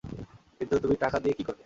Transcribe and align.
কিন্তু, 0.59 0.75
তুমি 0.79 0.95
টাকা 0.95 1.17
দিয়ে 1.19 1.33
কি 1.33 1.43
করবে? 1.43 1.59